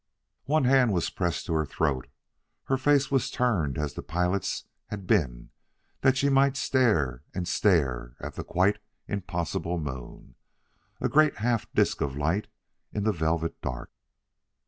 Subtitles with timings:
[0.45, 2.07] One hand was pressed to her throat;
[2.63, 5.51] her face was turned as the pilot's had been
[5.99, 10.33] that she might stare and stare at a quite impossible moon
[10.99, 12.47] a great half disk of light
[12.91, 13.91] in the velvet dark.